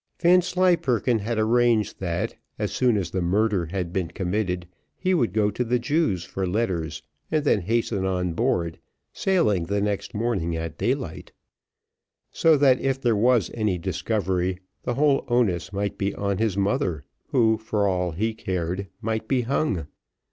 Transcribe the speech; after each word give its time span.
Vanslyperken 0.19 1.19
had 1.19 1.37
arranged 1.37 1.99
that, 1.99 2.35
as 2.57 2.71
soon 2.71 2.97
as 2.97 3.11
the 3.11 3.21
murder 3.21 3.67
had 3.67 3.93
been 3.93 4.07
committed, 4.07 4.67
he 4.97 5.13
would 5.13 5.31
go 5.31 5.51
to 5.51 5.63
the 5.63 5.77
Jew's 5.77 6.23
for 6.23 6.47
letters, 6.47 7.03
and 7.29 7.43
then 7.45 7.61
hasten 7.61 8.03
on 8.03 8.33
board, 8.33 8.79
sailing 9.13 9.65
the 9.65 9.79
next 9.79 10.15
morning 10.15 10.55
at 10.55 10.75
daylight; 10.79 11.33
so 12.31 12.57
that 12.57 12.79
if 12.79 12.99
there 12.99 13.15
was 13.15 13.51
any 13.53 13.77
discovery, 13.77 14.57
the 14.81 14.95
whole 14.95 15.23
onus 15.27 15.71
might 15.71 15.99
be 15.99 16.15
on 16.15 16.39
his 16.39 16.57
mother, 16.57 17.05
who, 17.27 17.59
for 17.59 17.87
all 17.87 18.09
he 18.13 18.33
cared, 18.33 18.87
might 19.03 19.27
be 19.27 19.41
hung. 19.41 19.85